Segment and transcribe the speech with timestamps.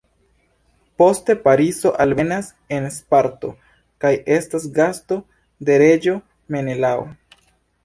[0.97, 3.53] Poste Pariso alvenas en Sparto
[4.05, 5.21] kaj estas gasto
[5.69, 6.19] de reĝo
[6.57, 7.09] Menelao.